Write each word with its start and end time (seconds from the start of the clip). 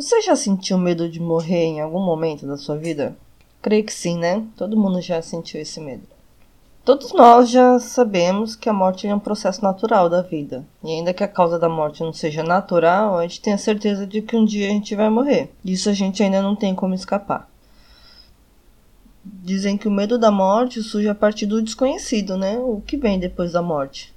Você 0.00 0.22
já 0.22 0.34
sentiu 0.34 0.78
medo 0.78 1.10
de 1.10 1.20
morrer 1.20 1.62
em 1.62 1.82
algum 1.82 2.00
momento 2.00 2.46
da 2.46 2.56
sua 2.56 2.74
vida? 2.74 3.14
Creio 3.60 3.84
que 3.84 3.92
sim, 3.92 4.16
né? 4.16 4.46
Todo 4.56 4.74
mundo 4.74 4.98
já 5.02 5.20
sentiu 5.20 5.60
esse 5.60 5.78
medo. 5.78 6.04
Todos 6.82 7.12
nós 7.12 7.50
já 7.50 7.78
sabemos 7.78 8.56
que 8.56 8.70
a 8.70 8.72
morte 8.72 9.06
é 9.06 9.14
um 9.14 9.18
processo 9.18 9.62
natural 9.62 10.08
da 10.08 10.22
vida. 10.22 10.66
E 10.82 10.90
ainda 10.90 11.12
que 11.12 11.22
a 11.22 11.28
causa 11.28 11.58
da 11.58 11.68
morte 11.68 12.02
não 12.02 12.14
seja 12.14 12.42
natural, 12.42 13.18
a 13.18 13.22
gente 13.24 13.42
tem 13.42 13.52
a 13.52 13.58
certeza 13.58 14.06
de 14.06 14.22
que 14.22 14.34
um 14.34 14.46
dia 14.46 14.68
a 14.68 14.70
gente 14.70 14.96
vai 14.96 15.10
morrer. 15.10 15.52
Disso 15.62 15.90
a 15.90 15.92
gente 15.92 16.22
ainda 16.22 16.40
não 16.40 16.56
tem 16.56 16.74
como 16.74 16.94
escapar. 16.94 17.46
Dizem 19.22 19.76
que 19.76 19.86
o 19.86 19.90
medo 19.90 20.18
da 20.18 20.30
morte 20.30 20.82
surge 20.82 21.10
a 21.10 21.14
partir 21.14 21.44
do 21.44 21.60
desconhecido, 21.60 22.38
né? 22.38 22.58
O 22.58 22.80
que 22.80 22.96
vem 22.96 23.18
depois 23.18 23.52
da 23.52 23.60
morte. 23.60 24.14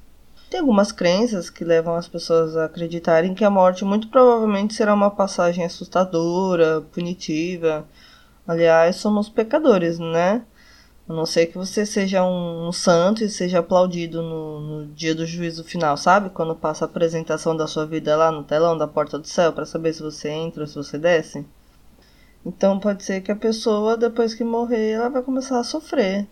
Tem 0.53 0.59
algumas 0.59 0.91
crenças 0.91 1.49
que 1.49 1.65
levam 1.65 1.95
as 1.95 2.07
pessoas 2.07 2.55
a 2.55 2.65
acreditarem 2.65 3.33
que 3.33 3.43
a 3.43 3.49
morte 3.49 3.83
muito 3.83 4.07
provavelmente 4.07 4.75
será 4.75 4.93
uma 4.93 5.09
passagem 5.09 5.65
assustadora, 5.65 6.81
punitiva. 6.93 7.87
Aliás, 8.47 8.97
somos 8.97 9.27
pecadores, 9.27 9.97
né? 9.97 10.45
A 11.09 11.13
não 11.13 11.25
ser 11.25 11.47
que 11.47 11.57
você 11.57 11.87
seja 11.87 12.23
um, 12.23 12.67
um 12.67 12.71
santo 12.71 13.23
e 13.23 13.29
seja 13.31 13.61
aplaudido 13.61 14.21
no, 14.21 14.59
no, 14.59 14.85
dia 14.93 15.15
do 15.15 15.25
juízo 15.25 15.63
final, 15.63 15.97
sabe? 15.97 16.29
Quando 16.29 16.55
passa 16.55 16.85
a 16.85 16.87
apresentação 16.87 17.57
da 17.57 17.65
sua 17.65 17.87
vida 17.87 18.15
lá 18.15 18.31
no 18.31 18.43
telão 18.43 18.77
da 18.77 18.87
porta 18.87 19.17
do 19.17 19.27
céu 19.27 19.51
para 19.53 19.65
saber 19.65 19.91
se 19.91 20.03
você 20.03 20.29
entra 20.29 20.61
ou 20.61 20.67
se 20.67 20.75
você 20.75 20.99
desce. 20.99 21.43
Então 22.45 22.79
pode 22.79 23.01
ser 23.01 23.21
que 23.21 23.31
a 23.31 23.35
pessoa, 23.35 23.97
depois 23.97 24.35
que 24.35 24.43
morrer, 24.43 24.91
ela 24.91 25.09
vai 25.09 25.23
começar 25.23 25.59
a 25.59 25.63
sofrer 25.63 26.27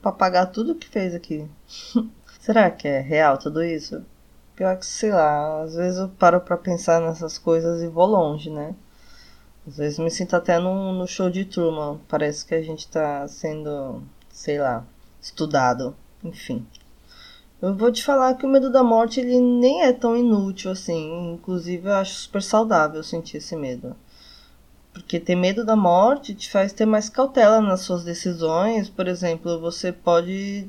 para 0.00 0.12
pagar 0.12 0.46
tudo 0.46 0.76
que 0.76 0.86
fez 0.86 1.12
aqui. 1.12 1.44
Será 2.44 2.70
que 2.70 2.86
é 2.86 3.00
real 3.00 3.38
tudo 3.38 3.64
isso? 3.64 4.04
Pior 4.54 4.76
que, 4.76 4.84
sei 4.84 5.10
lá, 5.10 5.62
às 5.62 5.76
vezes 5.76 5.98
eu 5.98 6.10
paro 6.10 6.38
pra 6.42 6.58
pensar 6.58 7.00
nessas 7.00 7.38
coisas 7.38 7.82
e 7.82 7.86
vou 7.88 8.04
longe, 8.04 8.50
né? 8.50 8.74
Às 9.66 9.78
vezes 9.78 9.98
me 9.98 10.10
sinto 10.10 10.36
até 10.36 10.58
no, 10.58 10.92
no 10.92 11.06
show 11.06 11.30
de 11.30 11.46
Truman. 11.46 12.00
Parece 12.06 12.44
que 12.44 12.54
a 12.54 12.60
gente 12.60 12.86
tá 12.86 13.26
sendo, 13.28 14.02
sei 14.28 14.58
lá, 14.58 14.84
estudado. 15.22 15.96
Enfim. 16.22 16.66
Eu 17.62 17.74
vou 17.74 17.90
te 17.90 18.04
falar 18.04 18.34
que 18.34 18.44
o 18.44 18.48
medo 18.50 18.70
da 18.70 18.82
morte 18.82 19.20
ele 19.20 19.40
nem 19.40 19.84
é 19.84 19.92
tão 19.94 20.14
inútil 20.14 20.70
assim. 20.70 21.32
Inclusive 21.32 21.88
eu 21.88 21.94
acho 21.94 22.12
super 22.12 22.42
saudável 22.42 23.02
sentir 23.02 23.38
esse 23.38 23.56
medo. 23.56 23.96
Porque 24.92 25.18
ter 25.18 25.34
medo 25.34 25.64
da 25.64 25.76
morte 25.76 26.34
te 26.34 26.50
faz 26.50 26.74
ter 26.74 26.84
mais 26.84 27.08
cautela 27.08 27.62
nas 27.62 27.80
suas 27.80 28.04
decisões. 28.04 28.90
Por 28.90 29.08
exemplo, 29.08 29.58
você 29.58 29.90
pode 29.90 30.68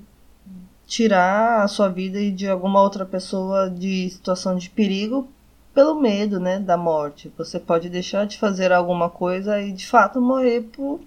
tirar 0.85 1.63
a 1.63 1.67
sua 1.67 1.89
vida 1.89 2.19
e 2.19 2.31
de 2.31 2.47
alguma 2.47 2.81
outra 2.81 3.05
pessoa 3.05 3.69
de 3.69 4.09
situação 4.09 4.55
de 4.55 4.69
perigo 4.69 5.27
pelo 5.73 5.99
medo, 5.99 6.39
né, 6.39 6.59
da 6.59 6.77
morte. 6.77 7.31
Você 7.37 7.59
pode 7.59 7.89
deixar 7.89 8.25
de 8.25 8.37
fazer 8.37 8.71
alguma 8.71 9.09
coisa 9.09 9.59
e 9.61 9.71
de 9.71 9.85
fato 9.85 10.21
morrer 10.21 10.61
por 10.61 11.01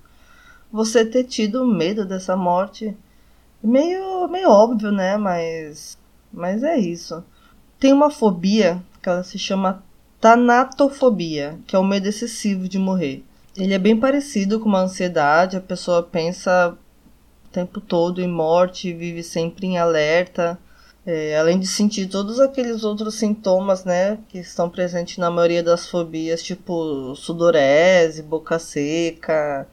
você 0.71 1.05
ter 1.05 1.25
tido 1.25 1.67
medo 1.67 2.05
dessa 2.05 2.37
morte. 2.37 2.95
Meio, 3.63 4.29
meio 4.29 4.51
óbvio, 4.51 4.93
né, 4.93 5.17
mas 5.17 5.99
mas 6.33 6.63
é 6.63 6.77
isso. 6.77 7.25
Tem 7.79 7.93
uma 7.93 8.11
fobia 8.11 8.83
que 9.03 9.09
ela 9.09 9.23
se 9.23 9.39
chama 9.39 9.83
tanatofobia, 10.21 11.59
que 11.67 11.75
é 11.77 11.79
o 11.79 11.85
medo 11.85 12.07
excessivo 12.09 12.69
de 12.69 12.79
morrer. 12.79 13.25
Ele 13.57 13.75
é 13.75 13.79
bem 13.79 13.99
parecido 13.99 14.61
com 14.61 14.69
uma 14.69 14.83
ansiedade, 14.83 15.57
a 15.57 15.61
pessoa 15.61 16.03
pensa 16.03 16.77
o 17.49 17.53
tempo 17.53 17.81
todo 17.81 18.21
em 18.21 18.29
morte, 18.29 18.93
vive 18.93 19.23
sempre 19.23 19.67
em 19.67 19.79
alerta. 19.79 20.59
É, 21.07 21.39
além 21.39 21.59
de 21.59 21.67
sentir 21.67 22.07
todos 22.07 22.39
aqueles 22.39 22.85
outros 22.85 23.15
sintomas, 23.15 23.85
né, 23.85 24.19
que 24.29 24.39
estão 24.39 24.69
presentes 24.69 25.17
na 25.17 25.31
maioria 25.31 25.63
das 25.63 25.89
fobias, 25.89 26.43
tipo 26.43 27.15
sudorese, 27.17 28.23
boca 28.23 28.59
seca, 28.59 29.67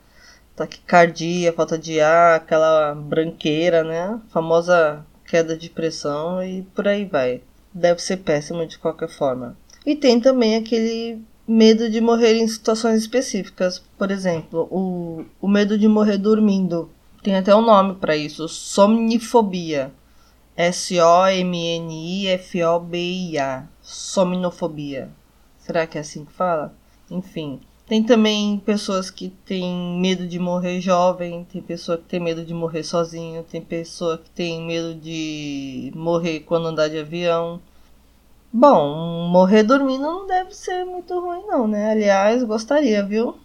taquicardia, 0.56 1.52
falta 1.52 1.78
de 1.78 2.00
ar, 2.00 2.38
aquela 2.38 2.96
branqueira, 2.96 3.84
né, 3.84 4.18
famosa 4.30 5.06
queda 5.28 5.58
de 5.58 5.70
pressão 5.70 6.42
e 6.42 6.62
por 6.74 6.88
aí 6.88 7.04
vai. 7.04 7.42
Deve 7.74 8.02
ser 8.02 8.18
péssimo 8.18 8.66
de 8.66 8.78
qualquer 8.78 9.10
forma. 9.10 9.58
E 9.86 9.94
tem 9.94 10.22
também 10.22 10.56
aquele 10.56 11.22
medo 11.46 11.90
de 11.90 12.00
morrer 12.00 12.36
em 12.38 12.48
situações 12.48 13.02
específicas, 13.02 13.84
por 13.98 14.10
exemplo, 14.10 14.68
o, 14.72 15.26
o 15.42 15.48
medo 15.48 15.78
de 15.78 15.88
morrer 15.88 16.18
dormindo. 16.18 16.90
Tem 17.26 17.36
até 17.36 17.56
um 17.56 17.62
nome 17.62 17.96
para 17.96 18.16
isso, 18.16 18.48
somnifobia. 18.48 19.92
S-O-M-N-I-F-O-B-I-A. 20.56 21.48
Somnofobia. 23.82 25.10
Será 25.58 25.88
que 25.88 25.98
é 25.98 26.02
assim 26.02 26.24
que 26.24 26.32
fala? 26.32 26.72
Enfim. 27.10 27.60
Tem 27.88 28.04
também 28.04 28.60
pessoas 28.60 29.10
que 29.10 29.30
têm 29.44 30.00
medo 30.00 30.28
de 30.28 30.38
morrer 30.38 30.80
jovem, 30.80 31.44
tem 31.46 31.64
pessoa 31.64 31.98
que 31.98 32.04
tem 32.04 32.20
medo 32.20 32.46
de 32.46 32.54
morrer 32.54 32.84
sozinho, 32.84 33.42
tem 33.42 33.60
pessoa 33.60 34.20
que 34.20 34.30
tem 34.30 34.62
medo 34.62 34.94
de 34.94 35.92
morrer 35.96 36.42
quando 36.42 36.68
andar 36.68 36.90
de 36.90 37.00
avião. 37.00 37.60
Bom, 38.54 39.28
morrer 39.30 39.64
dormindo 39.64 40.04
não 40.04 40.28
deve 40.28 40.54
ser 40.54 40.86
muito 40.86 41.20
ruim 41.20 41.44
não, 41.48 41.68
né? 41.68 41.90
Aliás, 41.90 42.44
gostaria, 42.44 43.04
viu? 43.04 43.36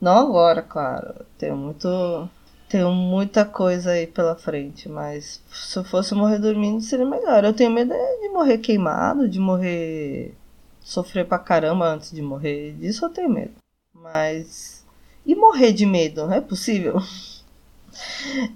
Não 0.00 0.16
agora, 0.16 0.62
claro. 0.62 1.26
Tenho 1.36 1.58
muito 1.58 2.26
tenho 2.68 2.90
muita 2.92 3.44
coisa 3.44 3.92
aí 3.92 4.06
pela 4.06 4.34
frente, 4.36 4.88
mas 4.88 5.40
se 5.50 5.78
eu 5.78 5.84
fosse 5.84 6.14
morrer 6.14 6.38
dormindo 6.38 6.80
seria 6.80 7.06
melhor. 7.06 7.44
Eu 7.44 7.52
tenho 7.54 7.70
medo 7.70 7.92
de 7.92 8.28
morrer 8.30 8.58
queimado, 8.58 9.28
de 9.28 9.38
morrer. 9.38 10.34
sofrer 10.80 11.26
pra 11.26 11.38
caramba 11.38 11.86
antes 11.86 12.10
de 12.12 12.22
morrer. 12.22 12.72
Disso 12.74 13.04
eu 13.04 13.10
tenho 13.10 13.30
medo. 13.30 13.52
Mas. 13.94 14.84
E 15.24 15.34
morrer 15.34 15.72
de 15.72 15.86
medo? 15.86 16.30
É 16.32 16.40
possível? 16.40 17.00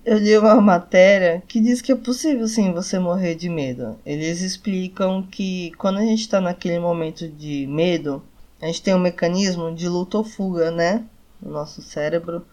Eu 0.05 0.19
li 0.19 0.37
uma 0.37 0.61
matéria 0.61 1.43
que 1.49 1.61
diz 1.61 1.81
que 1.81 1.91
é 1.91 1.97
possível 1.97 2.47
sim 2.47 2.73
você 2.73 2.99
morrer 2.99 3.35
de 3.35 3.49
medo. 3.49 3.99
Eles 4.05 4.43
explicam 4.43 5.23
que 5.23 5.73
quando 5.79 5.99
a 5.99 6.03
gente 6.03 6.21
está 6.21 6.41
naquele 6.43 6.79
momento 6.79 7.27
de 7.27 7.67
medo, 7.67 8.23
a 8.61 8.67
gente 8.67 8.83
tem 8.83 8.95
um 8.95 8.99
mecanismo 8.99 9.75
de 9.75 9.89
luta 9.89 10.19
ou 10.19 10.25
fuga, 10.25 10.71
né? 10.71 11.05
No 11.41 11.53
nosso 11.53 11.81
cérebro 11.81 12.45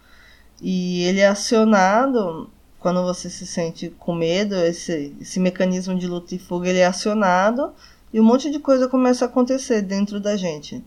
e 0.62 1.04
ele 1.04 1.20
é 1.20 1.28
acionado 1.28 2.50
quando 2.80 3.04
você 3.04 3.30
se 3.30 3.46
sente 3.46 3.90
com 4.00 4.14
medo, 4.14 4.56
esse, 4.56 5.16
esse 5.20 5.40
mecanismo 5.40 5.98
de 5.98 6.08
luta 6.08 6.36
e 6.36 6.40
fuga 6.40 6.70
ele 6.70 6.80
é 6.80 6.86
acionado 6.86 7.74
e 8.14 8.20
um 8.20 8.24
monte 8.24 8.50
de 8.50 8.60
coisa 8.60 8.88
começa 8.88 9.26
a 9.26 9.28
acontecer 9.28 9.82
dentro 9.82 10.20
da 10.20 10.38
gente. 10.38 10.84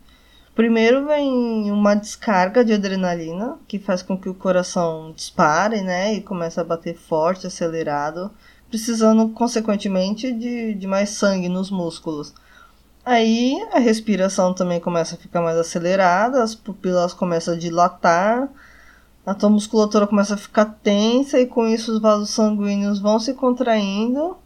Primeiro 0.55 1.07
vem 1.07 1.71
uma 1.71 1.95
descarga 1.95 2.65
de 2.65 2.73
adrenalina, 2.73 3.59
que 3.69 3.79
faz 3.79 4.03
com 4.03 4.17
que 4.17 4.29
o 4.29 4.35
coração 4.35 5.13
dispare, 5.15 5.81
né, 5.81 6.15
e 6.15 6.21
comece 6.21 6.59
a 6.61 6.65
bater 6.65 6.97
forte, 6.97 7.47
acelerado, 7.47 8.31
precisando 8.69 9.29
consequentemente 9.31 10.33
de, 10.33 10.75
de 10.75 10.87
mais 10.87 11.11
sangue 11.11 11.49
nos 11.49 11.71
músculos. 11.71 12.35
Aí 13.05 13.57
a 13.73 13.79
respiração 13.79 14.53
também 14.53 14.81
começa 14.81 15.15
a 15.15 15.19
ficar 15.19 15.41
mais 15.41 15.57
acelerada, 15.57 16.43
as 16.43 16.55
pupilas 16.55 17.15
começam 17.15 17.55
a 17.55 17.57
dilatar, 17.57 18.49
a 19.25 19.35
tua 19.35 19.51
musculatura 19.51 20.07
começa 20.07 20.35
a 20.35 20.39
ficar 20.39 20.65
tensa 20.83 21.39
e 21.39 21.47
com 21.47 21.67
isso 21.67 21.93
os 21.93 22.01
vasos 22.01 22.31
sanguíneos 22.31 22.99
vão 22.99 23.19
se 23.19 23.35
contraindo. 23.35 24.37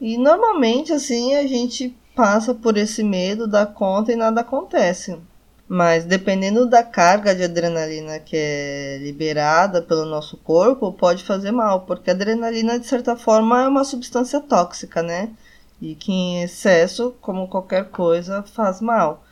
E 0.00 0.16
normalmente 0.16 0.92
assim 0.92 1.34
a 1.34 1.46
gente 1.46 1.96
passa 2.14 2.54
por 2.54 2.76
esse 2.76 3.02
medo, 3.02 3.46
dá 3.46 3.66
conta 3.66 4.12
e 4.12 4.16
nada 4.16 4.40
acontece. 4.40 5.18
Mas 5.68 6.04
dependendo 6.04 6.66
da 6.66 6.82
carga 6.82 7.34
de 7.34 7.42
adrenalina 7.42 8.20
que 8.20 8.36
é 8.36 8.98
liberada 9.02 9.82
pelo 9.82 10.04
nosso 10.06 10.36
corpo, 10.36 10.92
pode 10.92 11.24
fazer 11.24 11.50
mal, 11.50 11.80
porque 11.80 12.08
a 12.08 12.12
adrenalina 12.12 12.78
de 12.78 12.86
certa 12.86 13.16
forma 13.16 13.62
é 13.64 13.68
uma 13.68 13.84
substância 13.84 14.40
tóxica, 14.40 15.02
né? 15.02 15.30
E 15.82 15.94
que 15.94 16.12
em 16.12 16.42
excesso, 16.42 17.14
como 17.20 17.48
qualquer 17.48 17.90
coisa, 17.90 18.42
faz 18.44 18.80
mal. 18.80 19.24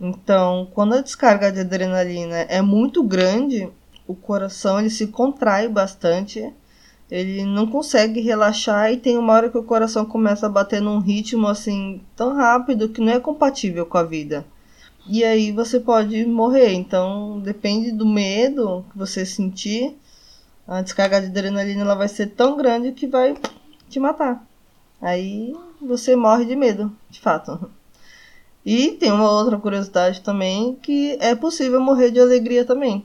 Então, 0.00 0.68
quando 0.74 0.94
a 0.94 1.02
descarga 1.02 1.52
de 1.52 1.60
adrenalina 1.60 2.38
é 2.48 2.62
muito 2.62 3.02
grande, 3.02 3.70
o 4.06 4.14
coração 4.14 4.78
ele 4.78 4.90
se 4.90 5.06
contrai 5.06 5.68
bastante, 5.68 6.52
ele 7.10 7.44
não 7.44 7.66
consegue 7.66 8.20
relaxar 8.20 8.92
e 8.92 8.96
tem 8.96 9.16
uma 9.16 9.32
hora 9.32 9.50
que 9.50 9.58
o 9.58 9.62
coração 9.62 10.04
começa 10.04 10.46
a 10.46 10.50
bater 10.50 10.80
num 10.80 10.98
ritmo 10.98 11.46
assim 11.46 12.00
tão 12.16 12.34
rápido 12.34 12.88
que 12.88 13.00
não 13.00 13.12
é 13.12 13.20
compatível 13.20 13.86
com 13.86 13.98
a 13.98 14.02
vida. 14.02 14.44
E 15.06 15.22
aí 15.22 15.52
você 15.52 15.78
pode 15.78 16.24
morrer. 16.24 16.72
Então 16.72 17.40
depende 17.40 17.92
do 17.92 18.06
medo 18.06 18.84
que 18.90 18.98
você 18.98 19.24
sentir. 19.26 19.96
A 20.66 20.80
descarga 20.80 21.20
de 21.20 21.26
adrenalina 21.26 21.82
ela 21.82 21.94
vai 21.94 22.08
ser 22.08 22.28
tão 22.28 22.56
grande 22.56 22.92
que 22.92 23.06
vai 23.06 23.36
te 23.88 24.00
matar. 24.00 24.46
Aí 25.00 25.54
você 25.80 26.16
morre 26.16 26.46
de 26.46 26.56
medo, 26.56 26.90
de 27.10 27.20
fato. 27.20 27.70
E 28.64 28.92
tem 28.92 29.12
uma 29.12 29.30
outra 29.30 29.58
curiosidade 29.58 30.22
também 30.22 30.74
que 30.76 31.18
é 31.20 31.34
possível 31.34 31.80
morrer 31.80 32.10
de 32.10 32.18
alegria 32.18 32.64
também. 32.64 33.04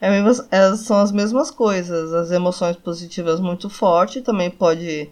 É 0.00 0.08
mesmo, 0.10 0.46
elas 0.50 0.80
são 0.80 0.98
as 0.98 1.12
mesmas 1.12 1.50
coisas. 1.50 2.12
As 2.14 2.30
emoções 2.30 2.76
positivas 2.76 3.40
muito 3.40 3.68
fortes 3.68 4.22
também 4.22 4.50
pode 4.50 5.10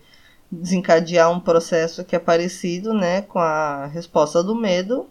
desencadear 0.50 1.30
um 1.30 1.40
processo 1.40 2.04
que 2.04 2.14
é 2.16 2.18
parecido, 2.18 2.94
né, 2.94 3.22
com 3.22 3.38
a 3.38 3.86
resposta 3.86 4.42
do 4.42 4.54
medo. 4.54 5.08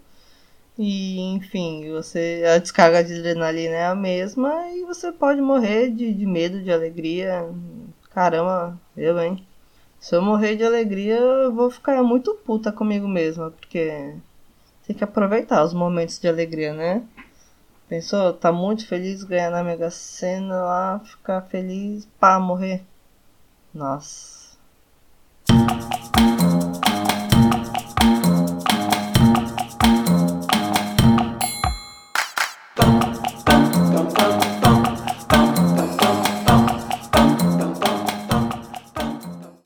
E 0.78 1.20
enfim, 1.34 1.90
você 1.92 2.44
a 2.54 2.58
descarga 2.58 3.04
de 3.04 3.14
adrenalina 3.20 3.76
é 3.76 3.86
a 3.88 3.96
mesma 3.96 4.68
e 4.72 4.84
você 4.84 5.12
pode 5.12 5.42
morrer 5.42 5.90
de, 5.90 6.14
de 6.14 6.26
medo, 6.26 6.62
de 6.62 6.72
alegria. 6.72 7.50
Caramba, 8.14 8.80
eu, 8.96 9.20
hein? 9.20 9.46
Se 10.00 10.16
eu 10.16 10.22
morrer 10.22 10.56
de 10.56 10.64
alegria, 10.64 11.18
eu 11.18 11.54
vou 11.54 11.72
ficar 11.72 12.04
muito 12.04 12.36
puta 12.46 12.72
comigo 12.72 13.08
mesma, 13.08 13.52
porque 13.52 14.14
tem 14.86 14.96
que 14.96 15.04
aproveitar 15.04 15.64
os 15.64 15.74
momentos 15.74 16.20
de 16.20 16.28
alegria, 16.28 16.74
né? 16.74 17.04
Pensou? 17.88 18.34
Tá 18.34 18.52
muito 18.52 18.88
feliz 18.88 19.24
ganhar 19.24 19.52
na 19.52 19.64
Mega 19.64 19.90
Sena 19.92 20.56
lá, 20.64 21.00
ficar 21.00 21.42
feliz, 21.44 22.06
pá, 22.20 22.40
morrer. 22.40 22.84
Nossa. 23.74 24.35